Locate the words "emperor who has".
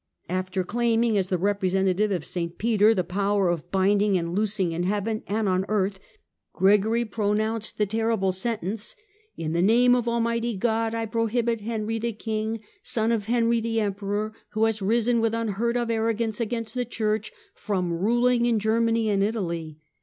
13.79-14.81